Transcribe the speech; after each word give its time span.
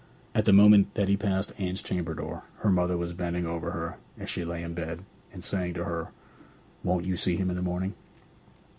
At 0.33 0.45
the 0.45 0.51
moment 0.51 0.95
that 0.95 1.09
he 1.09 1.15
passed 1.15 1.53
Anne's 1.59 1.83
chamber 1.83 2.15
door 2.15 2.41
her 2.61 2.71
mother 2.71 2.97
was 2.97 3.13
bending 3.13 3.45
over 3.45 3.69
her 3.69 3.97
as 4.17 4.31
she 4.31 4.43
lay 4.43 4.63
in 4.63 4.73
bed, 4.73 5.05
and 5.31 5.43
saying 5.43 5.75
to 5.75 5.83
her, 5.83 6.07
'Won't 6.83 7.05
you 7.05 7.15
see 7.15 7.35
him 7.35 7.51
in 7.51 7.55
the 7.55 7.61
morning?' 7.61 7.93